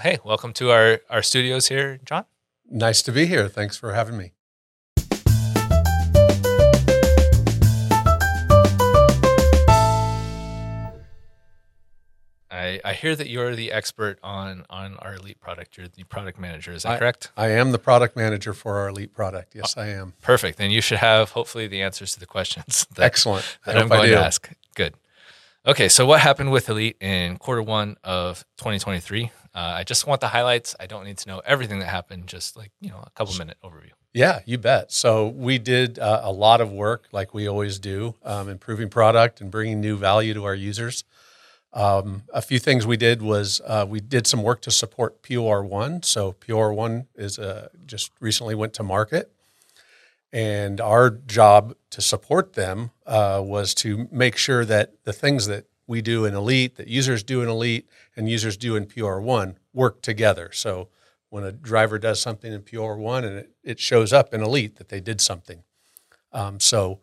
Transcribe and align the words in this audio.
Hey, 0.00 0.18
welcome 0.24 0.52
to 0.54 0.70
our, 0.70 1.00
our 1.10 1.22
studios 1.22 1.68
here, 1.68 2.00
John. 2.04 2.24
Nice 2.68 3.02
to 3.02 3.12
be 3.12 3.26
here. 3.26 3.46
Thanks 3.48 3.76
for 3.76 3.92
having 3.92 4.16
me. 4.16 4.32
I, 12.50 12.80
I 12.84 12.92
hear 12.94 13.14
that 13.16 13.28
you're 13.28 13.54
the 13.54 13.70
expert 13.70 14.18
on 14.22 14.64
on 14.70 14.96
our 14.96 15.14
elite 15.14 15.40
product. 15.40 15.76
You're 15.76 15.88
the 15.88 16.04
product 16.04 16.38
manager. 16.38 16.72
Is 16.72 16.82
that 16.82 16.92
I, 16.92 16.98
correct? 16.98 17.30
I 17.36 17.48
am 17.48 17.72
the 17.72 17.78
product 17.78 18.16
manager 18.16 18.54
for 18.54 18.78
our 18.78 18.88
elite 18.88 19.12
product. 19.14 19.54
Yes, 19.54 19.76
I 19.76 19.88
am. 19.88 20.14
Perfect. 20.22 20.58
Then 20.58 20.70
you 20.70 20.80
should 20.80 20.98
have 20.98 21.30
hopefully 21.30 21.66
the 21.66 21.82
answers 21.82 22.12
to 22.14 22.20
the 22.20 22.26
questions 22.26 22.86
that, 22.94 23.04
Excellent. 23.04 23.58
that 23.66 23.76
I'm 23.76 23.88
going 23.88 24.08
to 24.10 24.18
ask. 24.18 24.50
Good. 24.74 24.94
Okay, 25.66 25.88
so 25.88 26.06
what 26.06 26.20
happened 26.20 26.50
with 26.50 26.68
Elite 26.68 26.96
in 27.00 27.36
quarter 27.36 27.62
one 27.62 27.96
of 28.02 28.44
2023? 28.56 29.30
Uh, 29.54 29.74
I 29.76 29.84
just 29.84 30.06
want 30.06 30.20
the 30.20 30.28
highlights. 30.28 30.74
I 30.80 30.86
don't 30.86 31.04
need 31.04 31.18
to 31.18 31.28
know 31.28 31.42
everything 31.44 31.78
that 31.80 31.88
happened. 31.88 32.26
Just 32.26 32.56
like 32.56 32.70
you 32.80 32.90
know, 32.90 33.02
a 33.04 33.10
couple 33.10 33.34
minute 33.36 33.58
overview. 33.62 33.90
Yeah, 34.14 34.40
you 34.44 34.58
bet. 34.58 34.92
So 34.92 35.28
we 35.28 35.58
did 35.58 35.98
uh, 35.98 36.20
a 36.22 36.32
lot 36.32 36.60
of 36.60 36.70
work, 36.70 37.08
like 37.12 37.32
we 37.32 37.48
always 37.48 37.78
do, 37.78 38.14
um, 38.24 38.48
improving 38.48 38.90
product 38.90 39.40
and 39.40 39.50
bringing 39.50 39.80
new 39.80 39.96
value 39.96 40.34
to 40.34 40.44
our 40.44 40.54
users. 40.54 41.04
Um, 41.72 42.24
a 42.32 42.42
few 42.42 42.58
things 42.58 42.86
we 42.86 42.98
did 42.98 43.22
was 43.22 43.62
uh, 43.66 43.86
we 43.88 44.00
did 44.00 44.26
some 44.26 44.42
work 44.42 44.60
to 44.62 44.70
support 44.70 45.22
POR 45.22 45.64
one. 45.64 46.02
So 46.02 46.32
POR 46.32 46.74
one 46.74 47.06
is 47.14 47.38
uh, 47.38 47.68
just 47.86 48.10
recently 48.20 48.54
went 48.54 48.74
to 48.74 48.82
market, 48.82 49.32
and 50.32 50.80
our 50.80 51.08
job 51.08 51.74
to 51.90 52.02
support 52.02 52.52
them 52.52 52.90
uh, 53.06 53.40
was 53.42 53.74
to 53.76 54.08
make 54.10 54.36
sure 54.36 54.66
that 54.66 54.92
the 55.04 55.14
things 55.14 55.46
that 55.46 55.64
we 55.86 56.00
do 56.02 56.24
in 56.24 56.34
Elite, 56.34 56.76
that 56.76 56.88
users 56.88 57.22
do 57.22 57.42
in 57.42 57.48
Elite, 57.48 57.88
and 58.16 58.28
users 58.28 58.56
do 58.56 58.76
in 58.76 58.86
PR1 58.86 59.56
work 59.74 60.00
together. 60.02 60.50
So 60.52 60.88
when 61.30 61.44
a 61.44 61.52
driver 61.52 61.98
does 61.98 62.20
something 62.20 62.52
in 62.52 62.62
PR1 62.62 63.24
and 63.24 63.38
it, 63.38 63.50
it 63.64 63.80
shows 63.80 64.12
up 64.12 64.32
in 64.34 64.42
Elite 64.42 64.76
that 64.76 64.88
they 64.88 65.00
did 65.00 65.20
something, 65.20 65.62
um, 66.32 66.60
so 66.60 67.00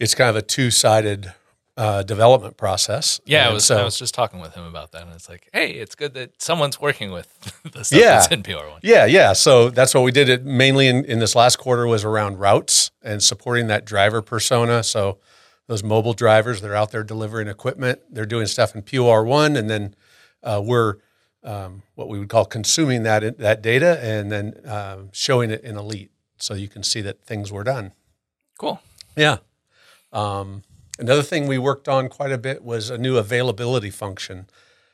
it's 0.00 0.14
kind 0.14 0.28
of 0.30 0.36
a 0.36 0.42
two 0.42 0.70
sided 0.70 1.32
uh, 1.76 2.02
development 2.04 2.56
process. 2.56 3.20
Yeah, 3.24 3.48
I 3.48 3.52
was 3.52 3.64
so, 3.64 3.76
I 3.78 3.84
was 3.84 3.98
just 3.98 4.14
talking 4.14 4.38
with 4.40 4.54
him 4.54 4.64
about 4.64 4.92
that, 4.92 5.02
and 5.02 5.12
it's 5.12 5.28
like, 5.28 5.48
hey, 5.52 5.70
it's 5.72 5.94
good 5.94 6.14
that 6.14 6.40
someone's 6.40 6.80
working 6.80 7.10
with 7.10 7.28
the 7.72 7.84
stuff 7.84 7.98
Yeah. 7.98 8.10
that's 8.18 8.28
in 8.28 8.42
PR 8.42 8.68
one. 8.68 8.80
yeah, 8.82 9.06
yeah. 9.06 9.32
So 9.32 9.70
that's 9.70 9.92
what 9.94 10.02
we 10.04 10.12
did. 10.12 10.28
It 10.28 10.44
mainly 10.44 10.86
in, 10.88 11.04
in 11.04 11.18
this 11.18 11.34
last 11.34 11.56
quarter 11.56 11.86
was 11.86 12.04
around 12.04 12.38
routes 12.38 12.90
and 13.02 13.22
supporting 13.22 13.66
that 13.68 13.84
driver 13.84 14.22
persona. 14.22 14.82
So 14.84 15.18
those 15.66 15.82
mobile 15.82 16.12
drivers, 16.12 16.60
they're 16.60 16.74
out 16.74 16.90
there 16.90 17.02
delivering 17.02 17.48
equipment. 17.48 18.00
They're 18.10 18.26
doing 18.26 18.46
stuff 18.46 18.74
in 18.74 18.82
POR 18.82 19.24
one, 19.24 19.56
and 19.56 19.70
then 19.70 19.94
uh, 20.42 20.62
we're 20.64 20.96
um, 21.42 21.82
what 21.94 22.08
we 22.08 22.18
would 22.18 22.28
call 22.28 22.44
consuming 22.44 23.02
that 23.02 23.38
that 23.38 23.62
data 23.62 23.98
and 24.02 24.32
then 24.32 24.60
um, 24.66 25.10
showing 25.12 25.50
it 25.50 25.62
in 25.62 25.76
Elite, 25.76 26.10
so 26.38 26.54
you 26.54 26.68
can 26.68 26.82
see 26.82 27.00
that 27.02 27.24
things 27.24 27.52
were 27.52 27.64
done. 27.64 27.92
Cool. 28.58 28.80
Yeah. 29.16 29.38
Um, 30.12 30.62
another 30.98 31.22
thing 31.22 31.46
we 31.46 31.58
worked 31.58 31.88
on 31.88 32.08
quite 32.08 32.32
a 32.32 32.38
bit 32.38 32.62
was 32.62 32.90
a 32.90 32.98
new 32.98 33.16
availability 33.16 33.90
function. 33.90 34.46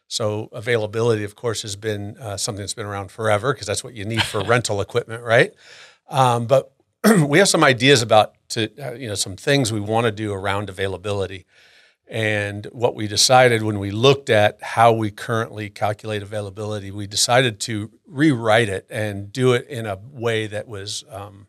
So 0.09 0.49
availability, 0.53 1.23
of 1.23 1.37
course, 1.37 1.63
has 1.63 1.77
been 1.77 2.17
uh, 2.19 2.37
something 2.37 2.63
that's 2.63 2.75
been 2.75 2.87
around 2.87 3.13
forever 3.13 3.53
because 3.53 3.67
that's 3.67 3.85
what 3.85 3.95
you 3.95 4.05
need 4.05 4.23
for 4.23 4.43
rental 4.45 4.81
equipment, 4.81 5.23
right? 5.23 5.53
Um, 6.09 6.47
but 6.47 6.73
we 7.29 7.39
have 7.39 7.49
some 7.49 7.63
ideas 7.63 8.03
about 8.03 8.35
to 8.51 8.71
uh, 8.79 8.93
you 8.93 9.09
know 9.09 9.15
some 9.15 9.37
things 9.37 9.73
we 9.73 9.81
want 9.81 10.05
to 10.05 10.13
do 10.13 10.33
around 10.33 10.69
availability. 10.69 11.47
And 12.07 12.67
what 12.73 12.97
we 12.97 13.07
decided 13.07 13.63
when 13.63 13.79
we 13.79 13.93
looked 13.93 14.31
at 14.31 14.61
how 14.61 14.93
we 14.93 15.13
currently 15.13 15.71
calculate 15.71 16.23
availability, 16.23 16.91
we 16.91 17.07
decided 17.07 17.61
to 17.61 17.93
rewrite 18.05 18.69
it 18.69 18.85
and 18.91 19.33
do 19.33 19.53
it 19.53 19.69
in 19.69 19.87
a 19.87 19.97
way 20.11 20.49
that 20.49 20.67
was 20.67 21.05
um, 21.09 21.47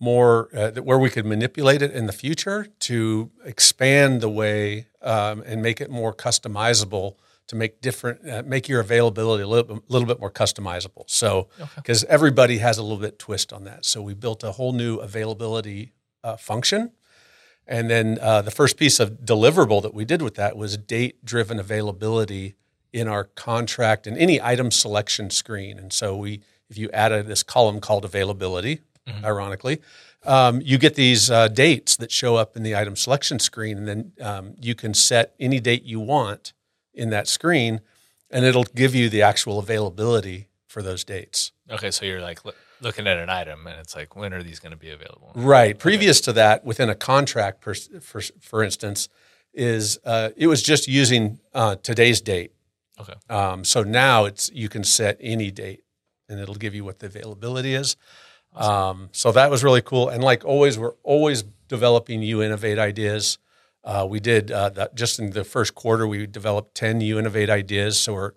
more 0.00 0.48
uh, 0.52 0.72
where 0.82 0.98
we 0.98 1.08
could 1.08 1.24
manipulate 1.24 1.82
it 1.82 1.92
in 1.92 2.06
the 2.06 2.12
future 2.12 2.66
to 2.80 3.30
expand 3.44 4.20
the 4.20 4.28
way 4.28 4.88
um, 5.02 5.42
and 5.46 5.62
make 5.62 5.80
it 5.80 5.88
more 5.90 6.12
customizable 6.12 7.14
to 7.48 7.56
make 7.56 7.80
different 7.80 8.28
uh, 8.28 8.42
make 8.46 8.68
your 8.68 8.80
availability 8.80 9.42
a 9.42 9.48
little, 9.48 9.82
little 9.88 10.06
bit 10.06 10.20
more 10.20 10.30
customizable. 10.30 11.04
So 11.06 11.48
because 11.76 12.04
everybody 12.04 12.58
has 12.58 12.78
a 12.78 12.82
little 12.82 12.98
bit 12.98 13.18
twist 13.18 13.52
on 13.52 13.64
that. 13.64 13.84
So 13.84 14.00
we 14.00 14.14
built 14.14 14.44
a 14.44 14.52
whole 14.52 14.72
new 14.72 14.96
availability 14.96 15.92
uh, 16.22 16.36
function. 16.36 16.92
And 17.66 17.90
then 17.90 18.18
uh, 18.22 18.40
the 18.42 18.50
first 18.50 18.76
piece 18.78 18.98
of 18.98 19.24
deliverable 19.24 19.82
that 19.82 19.92
we 19.92 20.04
did 20.04 20.22
with 20.22 20.36
that 20.36 20.56
was 20.56 20.76
date 20.78 21.24
driven 21.24 21.58
availability 21.58 22.54
in 22.92 23.08
our 23.08 23.24
contract 23.24 24.06
and 24.06 24.16
any 24.16 24.40
item 24.40 24.70
selection 24.70 25.28
screen. 25.30 25.78
And 25.78 25.92
so 25.92 26.16
we, 26.16 26.40
if 26.70 26.78
you 26.78 26.88
added 26.92 27.26
this 27.26 27.42
column 27.42 27.80
called 27.80 28.04
availability, 28.04 28.80
ironically, 29.24 29.80
um, 30.24 30.60
you 30.62 30.78
get 30.78 30.94
these 30.94 31.30
uh, 31.30 31.48
dates 31.48 31.96
that 31.96 32.10
show 32.10 32.36
up 32.36 32.56
in 32.56 32.62
the 32.62 32.76
item 32.76 32.96
selection 32.96 33.38
screen, 33.38 33.78
and 33.78 33.88
then 33.88 34.12
um, 34.20 34.54
you 34.60 34.74
can 34.74 34.92
set 34.92 35.34
any 35.38 35.60
date 35.60 35.84
you 35.84 36.00
want 36.00 36.52
in 36.98 37.10
that 37.10 37.28
screen, 37.28 37.80
and 38.30 38.44
it'll 38.44 38.64
give 38.64 38.94
you 38.94 39.08
the 39.08 39.22
actual 39.22 39.58
availability 39.58 40.48
for 40.66 40.82
those 40.82 41.04
dates. 41.04 41.52
Okay, 41.70 41.90
so 41.90 42.04
you're 42.04 42.20
like 42.20 42.44
loo- 42.44 42.52
looking 42.80 43.06
at 43.06 43.18
an 43.18 43.30
item, 43.30 43.66
and 43.66 43.78
it's 43.80 43.96
like, 43.96 44.16
when 44.16 44.34
are 44.34 44.42
these 44.42 44.58
going 44.58 44.72
to 44.72 44.78
be 44.78 44.90
available? 44.90 45.32
Right. 45.34 45.78
Previous 45.78 46.20
to 46.22 46.32
that, 46.34 46.64
within 46.64 46.90
a 46.90 46.94
contract, 46.94 47.62
for 47.62 47.74
for, 48.00 48.20
for 48.40 48.62
instance, 48.62 49.08
is 49.54 49.98
uh, 50.04 50.30
it 50.36 50.46
was 50.46 50.62
just 50.62 50.88
using 50.88 51.40
uh, 51.54 51.76
today's 51.76 52.20
date. 52.20 52.52
Okay. 53.00 53.14
Um, 53.30 53.64
so 53.64 53.82
now 53.82 54.24
it's 54.26 54.50
you 54.52 54.68
can 54.68 54.84
set 54.84 55.16
any 55.20 55.50
date, 55.50 55.84
and 56.28 56.40
it'll 56.40 56.54
give 56.54 56.74
you 56.74 56.84
what 56.84 56.98
the 56.98 57.06
availability 57.06 57.74
is. 57.74 57.96
Um, 58.54 59.08
so 59.12 59.30
that 59.32 59.50
was 59.50 59.62
really 59.62 59.82
cool. 59.82 60.08
And 60.08 60.22
like 60.24 60.44
always, 60.44 60.78
we're 60.78 60.96
always 61.02 61.44
developing 61.68 62.20
new 62.20 62.42
innovate 62.42 62.78
ideas. 62.78 63.38
Uh, 63.88 64.06
we 64.14 64.20
did 64.20 64.50
uh, 64.50 64.68
that 64.68 64.94
just 64.94 65.18
in 65.18 65.30
the 65.30 65.44
first 65.44 65.74
quarter. 65.74 66.06
We 66.06 66.26
developed 66.26 66.74
ten 66.74 66.98
new 66.98 67.18
innovate 67.18 67.48
ideas. 67.60 67.98
So 67.98 68.12
we're 68.12 68.32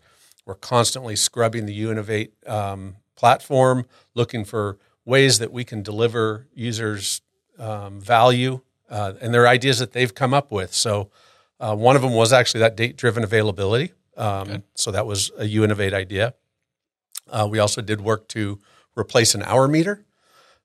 we're 0.45 0.55
constantly 0.55 1.15
scrubbing 1.15 1.65
the 1.65 1.77
Uinnovate 1.85 2.31
um, 2.47 2.95
platform, 3.15 3.85
looking 4.15 4.45
for 4.45 4.77
ways 5.05 5.39
that 5.39 5.51
we 5.51 5.63
can 5.63 5.83
deliver 5.83 6.47
users 6.55 7.21
um, 7.59 7.99
value 7.99 8.61
uh, 8.89 9.13
and 9.21 9.33
their 9.33 9.47
ideas 9.55 9.79
that 9.79 9.91
they've 9.91 10.15
come 10.15 10.33
up 10.33 10.51
with. 10.51 10.73
So 10.73 11.11
uh, 11.59 11.75
one 11.75 11.95
of 11.97 12.01
them 12.01 12.13
was 12.13 12.31
actually 12.31 12.61
that 12.61 12.75
date-driven 12.77 13.23
availability. 13.23 13.91
Um, 14.17 14.63
So 14.75 14.91
that 14.91 15.05
was 15.05 15.31
a 15.37 15.45
U 15.45 15.63
Innovate 15.63 15.93
idea. 15.93 16.33
Uh, 17.29 17.47
we 17.51 17.59
also 17.59 17.81
did 17.81 18.01
work 18.01 18.27
to 18.29 18.59
replace 18.95 19.35
an 19.35 19.43
hour 19.43 19.67
meter, 19.67 20.05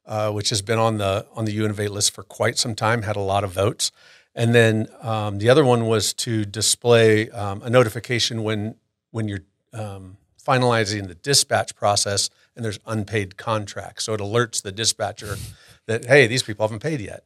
uh, 0.07 0.31
which 0.33 0.51
has 0.51 0.63
been 0.63 0.79
on 0.79 0.99
the 0.99 1.27
on 1.35 1.45
the 1.45 1.59
Uinnovate 1.59 1.91
list 1.91 2.15
for 2.15 2.23
quite 2.23 2.57
some 2.59 2.75
time. 2.75 3.03
Had 3.03 3.17
a 3.17 3.21
lot 3.35 3.45
of 3.45 3.51
votes. 3.53 3.93
And 4.37 4.55
then 4.55 4.87
um, 5.01 5.39
the 5.39 5.49
other 5.49 5.65
one 5.65 5.87
was 5.87 6.13
to 6.15 6.45
display 6.45 7.31
um, 7.31 7.63
a 7.63 7.71
notification 7.71 8.43
when 8.45 8.77
when 9.11 9.27
you're 9.29 9.45
um, 9.73 10.19
finalizing 10.47 11.09
the 11.09 11.15
dispatch 11.15 11.75
process 11.75 12.29
and 12.55 12.63
there's 12.65 12.79
unpaid 12.87 13.37
contracts. 13.39 14.05
So 14.05 14.13
it 14.15 14.21
alerts 14.21 14.63
the 14.63 14.71
dispatcher 14.73 15.37
that 15.87 16.05
hey, 16.05 16.27
these 16.27 16.43
people 16.43 16.67
haven't 16.67 16.81
paid 16.83 17.01
yet. 17.01 17.25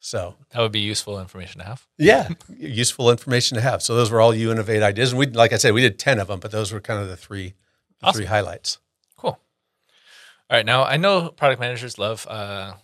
So 0.00 0.34
That 0.50 0.60
would 0.60 0.70
be 0.72 0.80
useful 0.80 1.18
information 1.18 1.60
to 1.62 1.66
have. 1.66 1.86
yeah, 1.96 2.28
useful 2.58 3.10
information 3.10 3.54
to 3.56 3.62
have. 3.62 3.82
So 3.82 3.94
those 3.94 4.10
were 4.10 4.20
all 4.20 4.34
Uinnovate 4.34 4.82
ideas, 4.82 5.12
and 5.12 5.18
we 5.18 5.26
like 5.26 5.54
I 5.54 5.56
said, 5.56 5.72
we 5.72 5.80
did 5.80 5.98
ten 5.98 6.20
of 6.20 6.28
them, 6.28 6.40
but 6.40 6.50
those 6.50 6.72
were 6.72 6.80
kind 6.80 7.00
of 7.00 7.08
the 7.08 7.16
three 7.16 7.54
the 8.00 8.06
Awesome. 8.08 8.18
three 8.18 8.26
highlights. 8.26 8.78
Cool. 9.16 9.30
All 9.30 9.38
right. 10.58 10.66
Now, 10.66 10.84
I 10.84 10.98
know 10.98 11.30
product 11.30 11.58
managers 11.58 11.96
love 11.98 12.26
uh, 12.28 12.74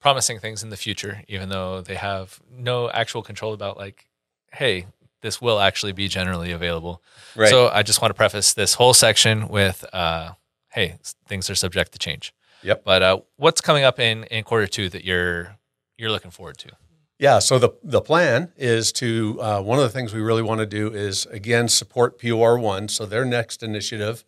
promising 0.00 0.38
things 0.38 0.62
in 0.62 0.70
the 0.70 0.76
future, 0.76 1.22
even 1.28 1.48
though 1.48 1.80
they 1.80 1.96
have 1.96 2.40
no 2.50 2.90
actual 2.90 3.22
control 3.22 3.52
about, 3.52 3.76
like, 3.76 4.06
hey, 4.52 4.86
this 5.20 5.42
will 5.42 5.58
actually 5.58 5.92
be 5.92 6.08
generally 6.08 6.52
available. 6.52 7.02
Right. 7.34 7.50
So 7.50 7.68
I 7.68 7.82
just 7.82 8.00
want 8.00 8.10
to 8.10 8.14
preface 8.14 8.54
this 8.54 8.74
whole 8.74 8.94
section 8.94 9.48
with, 9.48 9.84
uh, 9.92 10.32
hey, 10.70 10.96
things 11.26 11.50
are 11.50 11.54
subject 11.54 11.92
to 11.92 11.98
change. 11.98 12.32
Yep. 12.62 12.84
But 12.84 13.02
uh, 13.02 13.20
what's 13.36 13.60
coming 13.60 13.84
up 13.84 13.98
in, 13.98 14.24
in 14.24 14.44
quarter 14.44 14.66
two 14.66 14.88
that 14.90 15.04
you're 15.04 15.56
you're 15.96 16.10
looking 16.10 16.30
forward 16.30 16.58
to? 16.58 16.70
Yeah. 17.18 17.40
So 17.40 17.58
the 17.58 17.70
the 17.82 18.00
plan 18.00 18.52
is 18.56 18.92
to 18.92 19.38
uh, 19.40 19.60
one 19.62 19.78
of 19.78 19.84
the 19.84 19.90
things 19.90 20.14
we 20.14 20.20
really 20.20 20.42
want 20.42 20.60
to 20.60 20.66
do 20.66 20.92
is 20.92 21.26
again 21.26 21.68
support 21.68 22.20
POR 22.20 22.58
one. 22.58 22.88
So 22.88 23.06
their 23.06 23.24
next 23.24 23.62
initiative 23.62 24.24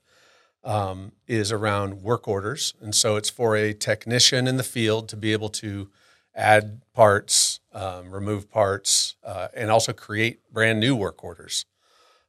um, 0.65 1.13
is 1.27 1.51
around 1.53 2.03
work 2.03 2.29
orders, 2.29 2.75
and 2.81 2.95
so 2.95 3.17
it's 3.17 3.31
for 3.31 3.57
a 3.57 3.73
technician 3.73 4.47
in 4.47 4.57
the 4.57 4.63
field 4.63 5.09
to 5.09 5.17
be 5.17 5.33
able 5.33 5.49
to 5.49 5.89
add 6.35 6.83
parts, 6.95 7.61
um, 7.73 8.11
remove 8.11 8.51
parts, 8.51 9.17
uh, 9.25 9.49
and 9.55 9.71
also 9.71 9.93
create 9.93 10.41
brand 10.53 10.81
new 10.81 10.95
work 10.95 11.25
orders. 11.25 11.65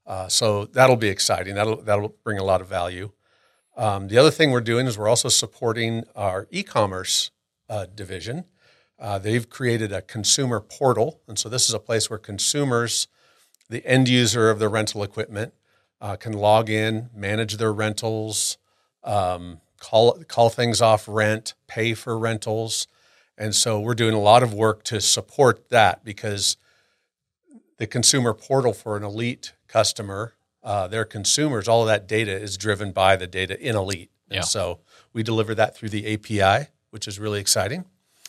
Uh, 0.05 0.27
so 0.27 0.65
that'll 0.65 0.95
be 0.95 1.09
exciting. 1.09 1.55
That'll 1.55 1.81
that'll 1.81 2.15
bring 2.23 2.37
a 2.37 2.43
lot 2.43 2.61
of 2.61 2.67
value. 2.67 3.11
Um, 3.77 4.07
the 4.07 4.17
other 4.17 4.31
thing 4.31 4.51
we're 4.51 4.61
doing 4.61 4.87
is 4.87 4.97
we're 4.97 5.07
also 5.07 5.29
supporting 5.29 6.03
our 6.15 6.47
e-commerce 6.51 7.31
uh, 7.69 7.85
division. 7.93 8.45
Uh, 8.99 9.17
they've 9.17 9.49
created 9.49 9.91
a 9.91 10.01
consumer 10.01 10.59
portal, 10.59 11.21
and 11.27 11.39
so 11.39 11.49
this 11.49 11.67
is 11.67 11.73
a 11.73 11.79
place 11.79 12.09
where 12.09 12.19
consumers, 12.19 13.07
the 13.69 13.85
end 13.85 14.09
user 14.09 14.49
of 14.49 14.59
the 14.59 14.69
rental 14.69 15.01
equipment, 15.03 15.53
uh, 16.01 16.15
can 16.15 16.33
log 16.33 16.69
in, 16.69 17.09
manage 17.15 17.57
their 17.57 17.71
rentals, 17.71 18.57
um, 19.03 19.61
call 19.79 20.23
call 20.27 20.49
things 20.49 20.81
off 20.81 21.07
rent, 21.07 21.53
pay 21.67 21.93
for 21.93 22.17
rentals, 22.17 22.87
and 23.37 23.55
so 23.55 23.79
we're 23.79 23.95
doing 23.95 24.13
a 24.13 24.19
lot 24.19 24.43
of 24.43 24.53
work 24.53 24.83
to 24.83 24.99
support 24.99 25.69
that 25.69 26.03
because 26.03 26.57
the 27.77 27.87
consumer 27.87 28.33
portal 28.33 28.73
for 28.73 28.97
an 28.97 29.03
elite 29.03 29.53
customer, 29.67 30.33
uh, 30.63 30.87
their 30.87 31.05
consumers, 31.05 31.67
all 31.67 31.81
of 31.81 31.87
that 31.87 32.07
data 32.07 32.31
is 32.31 32.57
driven 32.57 32.91
by 32.91 33.15
the 33.15 33.27
data 33.27 33.59
in 33.59 33.75
elite, 33.75 34.11
and 34.29 34.45
so 34.45 34.79
we 35.13 35.23
deliver 35.23 35.53
that 35.55 35.75
through 35.75 35.89
the 35.89 36.13
API, 36.13 36.67
which 36.89 37.07
is 37.07 37.19
really 37.19 37.39
exciting 37.39 37.85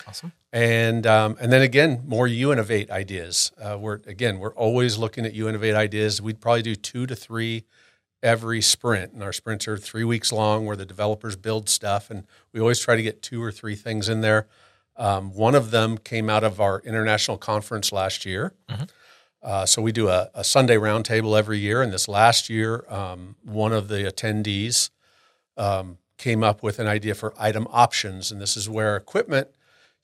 Awesome. 0.07 0.33
and 0.53 1.07
um, 1.07 1.37
and 1.41 1.53
then 1.53 1.63
again 1.63 2.03
more 2.07 2.27
Uinnovate 2.27 2.91
ideas. 2.91 3.53
Uh, 3.61 3.77
we're 3.79 4.01
again 4.07 4.39
we're 4.39 4.55
always 4.55 4.99
looking 4.99 5.25
at 5.27 5.35
Uinnovate 5.35 5.75
ideas. 5.75 6.21
We'd 6.21 6.41
probably 6.41 6.63
do 6.63 6.75
two 6.75 7.07
to 7.07 7.15
three 7.15 7.65
every 8.23 8.61
sprint 8.63 9.13
and 9.13 9.23
our 9.23 9.33
sprints 9.33 9.67
are 9.67 9.77
three 9.77 10.05
weeks 10.05 10.31
long 10.31 10.65
where 10.65 10.77
the 10.77 10.87
developers 10.87 11.35
build 11.35 11.69
stuff 11.69 12.09
and 12.11 12.25
we 12.53 12.61
always 12.61 12.79
try 12.79 12.95
to 12.95 13.03
get 13.03 13.21
two 13.21 13.43
or 13.43 13.51
three 13.51 13.75
things 13.75 14.09
in 14.09 14.21
there. 14.21 14.47
Um, 14.97 15.33
one 15.33 15.55
of 15.57 15.71
them 15.73 15.99
came 15.99 16.31
out 16.31 16.45
of 16.45 16.61
our 16.61 16.81
international 16.81 17.37
conference 17.37 17.91
last 17.91 18.25
year. 18.25 18.53
Uh, 19.43 19.67
so 19.67 19.83
we 19.83 19.91
do 19.91 20.09
a, 20.09 20.31
a 20.35 20.45
sunday 20.45 20.77
roundtable 20.77 21.37
every 21.37 21.59
year 21.59 21.83
and 21.83 21.93
this 21.93 22.07
last 22.07 22.49
year 22.49 22.85
um, 22.89 23.35
one 23.43 23.73
of 23.73 23.89
the 23.89 24.05
attendees 24.05 24.91
um, 25.57 25.99
came 26.17 26.45
up 26.45 26.63
with 26.63 26.79
an 26.79 26.87
idea 26.87 27.15
for 27.17 27.35
item 27.37 27.67
options 27.71 28.31
and 28.31 28.41
this 28.41 28.57
is 28.57 28.69
where 28.69 28.95
equipment 28.97 29.49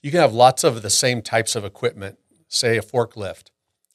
you 0.02 0.10
can 0.10 0.20
have 0.20 0.32
lots 0.32 0.64
of 0.64 0.82
the 0.82 0.90
same 0.90 1.22
types 1.22 1.56
of 1.56 1.64
equipment, 1.64 2.18
say 2.48 2.76
a 2.76 2.82
forklift. 2.82 3.50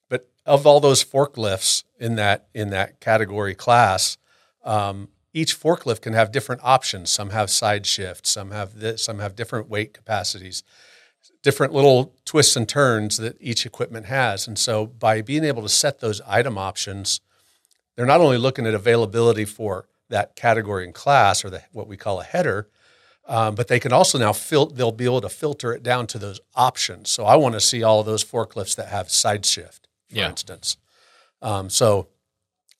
But 0.09 0.29
of 0.45 0.67
all 0.67 0.79
those 0.79 1.03
forklifts 1.03 1.83
in 1.99 2.15
that 2.15 2.47
in 2.53 2.69
that 2.71 2.99
category 2.99 3.55
class, 3.55 4.17
um, 4.63 5.09
each 5.33 5.59
forklift 5.59 6.01
can 6.01 6.13
have 6.13 6.31
different 6.31 6.61
options. 6.63 7.09
Some 7.09 7.31
have 7.31 7.49
side 7.49 7.85
shifts, 7.85 8.29
some 8.29 8.51
have 8.51 8.79
this, 8.79 9.03
some 9.03 9.19
have 9.19 9.35
different 9.35 9.69
weight 9.69 9.93
capacities, 9.93 10.63
different 11.41 11.73
little 11.73 12.13
twists 12.25 12.55
and 12.55 12.69
turns 12.69 13.17
that 13.17 13.37
each 13.39 13.65
equipment 13.65 14.05
has. 14.05 14.47
And 14.47 14.59
so 14.59 14.85
by 14.85 15.21
being 15.21 15.43
able 15.43 15.63
to 15.63 15.69
set 15.69 15.99
those 15.99 16.21
item 16.27 16.57
options, 16.57 17.21
they're 17.95 18.05
not 18.05 18.21
only 18.21 18.37
looking 18.37 18.67
at 18.67 18.73
availability 18.73 19.45
for 19.45 19.87
that 20.09 20.35
category 20.35 20.85
and 20.85 20.93
class 20.93 21.43
or 21.43 21.49
the, 21.49 21.63
what 21.71 21.87
we 21.87 21.97
call 21.97 22.21
a 22.21 22.23
header, 22.23 22.67
um, 23.27 23.55
but 23.55 23.67
they 23.67 23.79
can 23.79 23.93
also 23.93 24.17
now 24.17 24.33
fil- 24.33 24.67
they'll 24.67 24.91
be 24.91 25.05
able 25.05 25.21
to 25.21 25.29
filter 25.29 25.73
it 25.73 25.83
down 25.83 26.07
to 26.07 26.17
those 26.19 26.39
options. 26.55 27.09
So 27.09 27.25
I 27.25 27.35
want 27.35 27.53
to 27.55 27.61
see 27.61 27.83
all 27.83 27.99
of 28.01 28.05
those 28.05 28.23
forklifts 28.23 28.75
that 28.75 28.87
have 28.89 29.09
side 29.09 29.45
shift, 29.45 29.87
for 30.09 30.17
Yeah. 30.17 30.29
instance. 30.29 30.77
Um, 31.41 31.69
so 31.69 32.07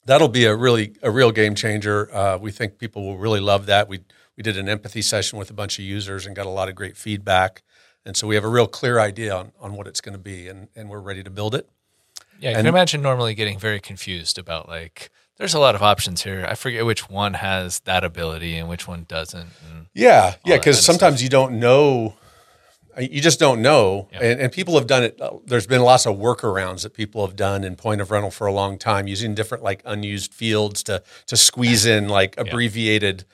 that'll 0.06 0.28
be 0.30 0.46
a 0.46 0.56
really 0.56 0.96
a 1.02 1.12
real 1.12 1.32
game 1.32 1.56
changer. 1.56 2.14
Uh, 2.14 2.38
we 2.38 2.52
think 2.52 2.78
people 2.78 3.04
will 3.04 3.18
really 3.18 3.40
love 3.40 3.66
that. 3.68 3.88
We 3.88 4.00
we 4.36 4.42
did 4.44 4.58
an 4.58 4.68
empathy 4.68 5.02
session 5.04 5.38
with 5.38 5.50
a 5.52 5.54
bunch 5.54 5.78
of 5.78 5.86
users 5.86 6.26
and 6.26 6.36
got 6.36 6.48
a 6.48 6.50
lot 6.50 6.68
of 6.68 6.74
great 6.76 6.98
feedback. 6.98 7.62
And 8.06 8.18
so 8.18 8.26
we 8.28 8.34
have 8.36 8.44
a 8.44 8.50
real 8.50 8.68
clear 8.68 9.00
idea 9.00 9.34
on, 9.34 9.52
on 9.62 9.76
what 9.76 9.86
it's 9.88 10.02
going 10.02 10.14
to 10.14 10.20
be, 10.20 10.48
and, 10.50 10.68
and 10.76 10.90
we're 10.90 11.00
ready 11.00 11.24
to 11.24 11.30
build 11.30 11.54
it. 11.56 11.70
Yeah, 12.40 12.50
you 12.50 12.56
And- 12.58 12.66
can 12.66 12.74
imagine 12.74 13.02
normally 13.04 13.34
getting 13.36 13.60
very 13.60 13.80
confused 13.80 14.38
about 14.40 14.68
like, 14.68 15.10
there's 15.38 15.54
a 15.54 15.60
lot 15.60 15.76
of 15.76 15.82
options 15.82 16.24
here. 16.24 16.46
I 16.48 16.56
forget 16.56 16.86
which 16.86 17.10
one 17.10 17.34
has 17.36 17.80
that 17.82 18.04
ability 18.04 18.56
and 18.58 18.70
which 18.70 18.88
one 18.88 19.06
doesn't. 19.08 19.48
Yeah, 19.94 20.06
yeah, 20.06 20.30
that 20.30 20.44
kind 20.46 20.60
because 20.62 20.78
of 20.80 20.84
sometimes 20.84 21.22
you 21.24 21.30
don't 21.30 21.60
know. 21.60 22.16
You 22.96 23.22
just 23.22 23.40
don't 23.40 23.64
know, 23.64 24.08
Yeah. 24.12 24.20
and, 24.22 24.40
and 24.40 24.52
people 24.52 24.76
have 24.76 24.86
done 24.86 25.02
it. 25.02 25.20
uh, 25.20 25.32
There's 25.48 25.66
been 25.66 25.82
lots 25.82 26.06
of 26.06 26.16
workarounds 26.18 26.84
that 26.84 26.94
people 26.94 27.26
have 27.26 27.36
done 27.36 27.64
in 27.64 27.76
point 27.76 28.02
of 28.02 28.12
rental 28.12 28.30
for 28.30 28.46
a 28.46 28.54
long 28.54 28.78
time, 28.78 29.08
using 29.08 29.34
different 29.34 29.64
like 29.64 29.82
unused 29.84 30.32
fields 30.32 30.84
to 30.84 31.02
to 31.26 31.36
squeeze 31.36 31.88
in 31.88 32.08
like 32.08 32.38
abbreviated 32.38 33.26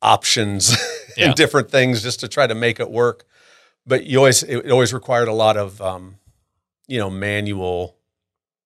options 0.00 0.74
Yeah. 1.18 1.26
and 1.26 1.34
different 1.34 1.70
things 1.70 2.02
just 2.02 2.20
to 2.20 2.28
try 2.28 2.46
to 2.46 2.54
make 2.54 2.80
it 2.80 2.90
work. 2.90 3.24
But 3.86 4.04
you 4.06 4.16
always 4.18 4.42
it 4.42 4.70
always 4.70 4.94
required 4.94 5.28
a 5.28 5.34
lot 5.34 5.58
of 5.58 5.82
um, 5.82 6.16
you 6.88 6.98
know 6.98 7.10
manual 7.10 7.96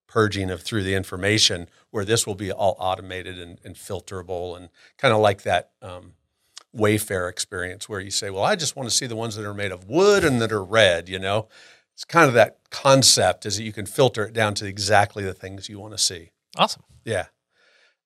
purging 0.06 0.50
of 0.50 0.62
through 0.62 0.84
the 0.84 0.94
information. 0.94 1.68
Where 1.90 2.04
this 2.04 2.26
will 2.26 2.34
be 2.34 2.52
all 2.52 2.76
automated 2.78 3.38
and, 3.38 3.58
and 3.64 3.74
filterable 3.74 4.56
and 4.56 4.68
kind 4.98 5.14
of 5.14 5.20
like 5.20 5.42
that. 5.42 5.70
Um, 5.82 6.14
Wayfair 6.76 7.30
experience 7.30 7.88
where 7.88 7.98
you 7.98 8.10
say, 8.10 8.28
"Well, 8.28 8.44
I 8.44 8.54
just 8.54 8.76
want 8.76 8.90
to 8.90 8.94
see 8.94 9.06
the 9.06 9.16
ones 9.16 9.36
that 9.36 9.46
are 9.46 9.54
made 9.54 9.72
of 9.72 9.88
wood 9.88 10.22
and 10.22 10.40
that 10.42 10.52
are 10.52 10.62
red." 10.62 11.08
You 11.08 11.18
know, 11.18 11.48
it's 11.94 12.04
kind 12.04 12.28
of 12.28 12.34
that 12.34 12.58
concept 12.70 13.46
is 13.46 13.56
that 13.56 13.62
you 13.62 13.72
can 13.72 13.86
filter 13.86 14.24
it 14.24 14.34
down 14.34 14.52
to 14.54 14.66
exactly 14.66 15.24
the 15.24 15.32
things 15.32 15.70
you 15.70 15.80
want 15.80 15.94
to 15.94 15.98
see. 15.98 16.30
awesome. 16.58 16.82
Yeah, 17.06 17.26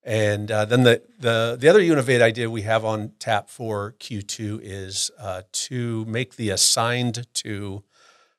and 0.05 0.50
uh, 0.50 0.64
then 0.64 0.85
the 0.85 1.02
the 1.19 1.56
the 1.58 1.69
other 1.69 1.81
Uinnovate 1.81 2.23
idea 2.23 2.49
we 2.49 2.62
have 2.62 2.85
on 2.85 3.12
tap 3.19 3.50
for 3.50 3.93
Q 3.99 4.23
two 4.23 4.61
is 4.62 5.11
uh, 5.19 5.43
to 5.52 6.05
make 6.06 6.37
the 6.37 6.50
assigned 6.50 7.26
to 7.35 7.82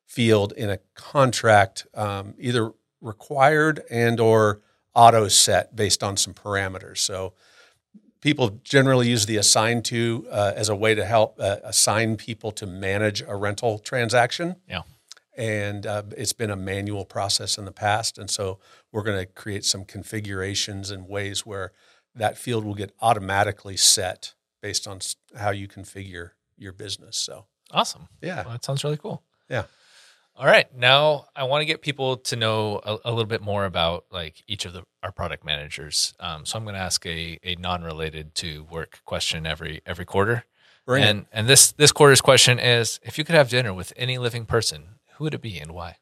field 0.05 0.53
in 0.53 0.69
a 0.69 0.79
contract 0.95 1.85
um, 1.93 2.33
either 2.37 2.73
required 3.01 3.83
and 3.89 4.19
or 4.19 4.61
auto 4.95 5.27
set 5.27 5.75
based 5.75 6.03
on 6.03 6.17
some 6.17 6.33
parameters. 6.33 6.99
So 6.99 7.33
people 8.21 8.59
generally 8.63 9.09
use 9.09 9.25
the 9.25 9.37
assign 9.37 9.81
to 9.83 10.27
uh, 10.31 10.53
as 10.55 10.69
a 10.69 10.75
way 10.75 10.95
to 10.95 11.05
help 11.05 11.35
uh, 11.39 11.57
assign 11.63 12.15
people 12.15 12.51
to 12.53 12.65
manage 12.65 13.21
a 13.21 13.35
rental 13.35 13.79
transaction. 13.79 14.55
Yeah. 14.67 14.81
And 15.35 15.87
uh, 15.87 16.03
it's 16.15 16.33
been 16.33 16.51
a 16.51 16.55
manual 16.55 17.05
process 17.05 17.57
in 17.57 17.65
the 17.65 17.71
past. 17.71 18.17
And 18.17 18.29
so 18.29 18.59
we're 18.91 19.03
going 19.03 19.19
to 19.19 19.25
create 19.25 19.65
some 19.65 19.83
configurations 19.83 20.91
and 20.91 21.09
ways 21.09 21.45
where 21.45 21.71
that 22.15 22.37
field 22.37 22.63
will 22.63 22.75
get 22.75 22.91
automatically 23.01 23.75
set 23.75 24.35
based 24.61 24.87
on 24.87 24.99
how 25.35 25.49
you 25.49 25.67
configure 25.67 26.31
your 26.57 26.71
business. 26.71 27.17
So, 27.17 27.45
Awesome. 27.71 28.07
yeah. 28.21 28.43
Well, 28.43 28.51
that 28.51 28.63
sounds 28.63 28.83
really 28.83 28.97
cool. 28.97 29.23
Yeah. 29.49 29.63
All 30.35 30.45
right. 30.47 30.65
Now 30.75 31.25
I 31.35 31.43
want 31.43 31.61
to 31.61 31.65
get 31.65 31.81
people 31.81 32.17
to 32.17 32.35
know 32.35 32.81
a, 32.83 32.97
a 33.05 33.11
little 33.11 33.25
bit 33.27 33.41
more 33.41 33.65
about 33.65 34.05
like 34.11 34.43
each 34.47 34.65
of 34.65 34.73
the 34.73 34.83
our 35.03 35.11
product 35.11 35.45
managers. 35.45 36.13
Um, 36.19 36.45
so 36.45 36.57
I'm 36.57 36.63
going 36.63 36.75
to 36.75 36.81
ask 36.81 37.05
a, 37.05 37.37
a 37.43 37.55
non-related 37.55 38.33
to 38.35 38.63
work 38.71 39.01
question 39.05 39.45
every 39.45 39.81
every 39.85 40.05
quarter. 40.05 40.45
And 40.87 41.27
and 41.31 41.47
this 41.47 41.71
this 41.71 41.91
quarter's 41.91 42.19
question 42.21 42.59
is: 42.59 42.99
If 43.03 43.17
you 43.17 43.23
could 43.23 43.35
have 43.35 43.49
dinner 43.49 43.73
with 43.73 43.93
any 43.95 44.17
living 44.17 44.45
person, 44.45 44.99
who 45.15 45.25
would 45.25 45.33
it 45.33 45.41
be 45.41 45.57
and 45.59 45.71
why? 45.71 45.97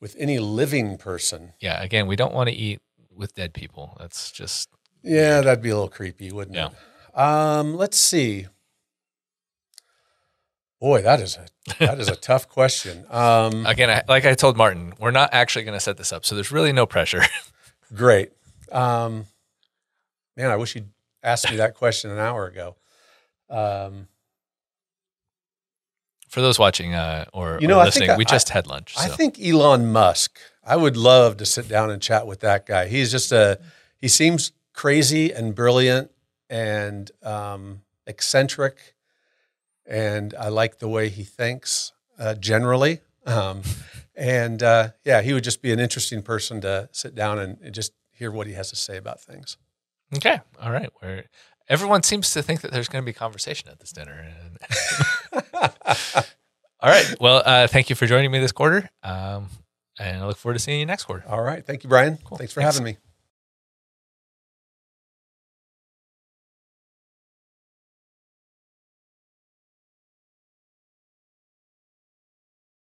With 0.00 0.16
any 0.18 0.38
living 0.38 0.96
person. 0.96 1.52
Yeah. 1.60 1.82
Again, 1.82 2.06
we 2.06 2.16
don't 2.16 2.32
want 2.34 2.48
to 2.48 2.54
eat 2.54 2.80
with 3.14 3.34
dead 3.34 3.52
people. 3.52 3.96
That's 4.00 4.30
just 4.30 4.68
Yeah, 5.02 5.40
that'd 5.42 5.62
be 5.62 5.70
a 5.70 5.74
little 5.74 5.88
creepy, 5.90 6.30
wouldn't 6.32 6.56
Yeah. 6.56 6.68
it? 6.68 7.18
Um, 7.18 7.76
let's 7.76 7.98
see. 7.98 8.46
Boy, 10.82 11.00
that 11.02 11.20
is 11.20 11.38
a 11.38 11.46
that 11.78 12.00
is 12.00 12.08
a 12.08 12.16
tough 12.30 12.48
question. 12.48 13.06
Um, 13.08 13.64
again, 13.66 13.88
I, 13.88 14.02
like 14.08 14.24
I 14.24 14.34
told 14.34 14.56
Martin, 14.56 14.94
we're 14.98 15.12
not 15.12 15.30
actually 15.32 15.64
going 15.64 15.76
to 15.76 15.80
set 15.80 15.96
this 15.96 16.12
up, 16.12 16.24
so 16.24 16.34
there's 16.34 16.50
really 16.50 16.72
no 16.72 16.86
pressure. 16.86 17.22
great. 17.94 18.32
Um, 18.72 19.26
man, 20.36 20.50
I 20.50 20.56
wish 20.56 20.74
you'd 20.74 20.88
asked 21.22 21.48
me 21.48 21.58
that 21.58 21.76
question 21.76 22.10
an 22.10 22.18
hour 22.18 22.48
ago. 22.48 22.74
Um, 23.48 24.08
For 26.28 26.40
those 26.40 26.58
watching 26.58 26.94
uh, 26.94 27.26
or, 27.32 27.58
You 27.60 27.68
know, 27.68 27.76
or 27.78 27.82
I 27.82 27.84
think 27.84 27.94
listening, 27.94 28.10
I- 28.10 28.16
we 28.16 28.24
just 28.24 28.48
had 28.48 28.66
lunch. 28.66 28.96
So. 28.96 29.04
I 29.04 29.08
think 29.08 29.38
Elon 29.40 29.92
Musk. 29.92 30.36
I 30.64 30.74
would 30.74 30.96
love 30.96 31.36
to 31.36 31.46
sit 31.46 31.68
down 31.68 31.90
and 31.90 32.02
chat 32.02 32.26
with 32.26 32.40
that 32.40 32.66
guy. 32.66 32.88
He's 32.88 33.12
just 33.12 33.30
a. 33.30 33.60
He 33.98 34.08
seems 34.08 34.50
crazy 34.72 35.32
and 35.32 35.54
brilliant 35.54 36.10
and 36.50 37.08
um, 37.22 37.82
eccentric, 38.08 38.94
and 39.86 40.34
I 40.38 40.48
like 40.48 40.78
the 40.78 40.88
way 40.88 41.08
he 41.08 41.24
thinks 41.24 41.92
uh, 42.18 42.34
generally. 42.34 43.00
Um, 43.26 43.62
and 44.14 44.62
uh, 44.62 44.90
yeah, 45.04 45.22
he 45.22 45.32
would 45.32 45.44
just 45.44 45.62
be 45.62 45.72
an 45.72 45.80
interesting 45.80 46.22
person 46.22 46.60
to 46.62 46.88
sit 46.92 47.14
down 47.14 47.38
and, 47.38 47.72
just 47.72 47.92
hear 48.10 48.30
what 48.30 48.46
he 48.46 48.52
has 48.52 48.70
to 48.70 48.76
say 48.76 48.96
about 48.96 49.20
things. 49.20 49.56
Okay. 50.16 50.40
All 50.60 50.70
right. 50.70 50.90
Where 51.00 51.24
everyone 51.68 52.02
seems 52.02 52.30
to 52.32 52.42
think 52.42 52.60
that 52.60 52.70
there's 52.70 52.88
going 52.88 53.02
to 53.02 53.06
be 53.06 53.12
conversation 53.12 53.68
at 53.70 53.80
this 53.80 53.92
dinner. 53.92 54.32
All 56.80 56.90
right. 56.90 57.14
Well, 57.20 57.42
uh, 57.44 57.66
thank 57.68 57.90
you 57.90 57.96
for 57.96 58.06
joining 58.06 58.30
me 58.30 58.38
this 58.38 58.52
quarter. 58.52 58.90
Um, 59.02 59.48
and 59.98 60.22
I 60.22 60.26
look 60.26 60.36
forward 60.36 60.54
to 60.54 60.58
seeing 60.58 60.80
you 60.80 60.86
next 60.86 61.04
quarter. 61.04 61.24
All 61.26 61.42
right, 61.42 61.64
thank 61.64 61.84
you, 61.84 61.88
Brian. 61.88 62.18
Cool. 62.24 62.38
Thanks 62.38 62.52
for 62.52 62.60
Thanks. 62.60 62.76
having 62.76 62.92
me. 62.92 62.98